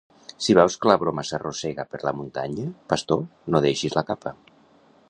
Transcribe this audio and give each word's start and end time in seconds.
Si 0.45 0.53
veus 0.59 0.77
que 0.85 0.89
la 0.91 0.95
broma 1.03 1.25
s'arrossega 1.31 1.85
per 1.91 2.01
la 2.07 2.15
muntanya, 2.23 2.67
pastor, 2.95 3.23
no 3.57 3.63
deixis 3.69 3.99
la 4.01 4.07
capa. 4.11 4.35